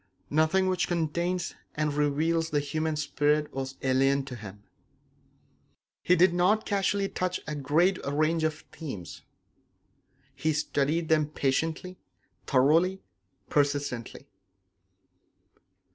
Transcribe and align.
Nothing 0.31 0.65
which 0.65 0.87
contains 0.87 1.53
and 1.75 1.93
reveals 1.93 2.49
the 2.49 2.59
human 2.59 2.95
spirit 2.95 3.53
was 3.53 3.75
alien 3.83 4.25
to 4.25 4.35
him. 4.35 4.63
He 6.01 6.15
did 6.15 6.33
not 6.33 6.65
casually 6.65 7.07
touch 7.07 7.39
a 7.45 7.53
great 7.53 8.03
range 8.03 8.43
of 8.43 8.65
themes; 8.71 9.21
he 10.33 10.53
studied 10.53 11.07
them 11.09 11.27
patiently, 11.29 11.99
thoroughly, 12.47 13.03
persistently. 13.47 14.25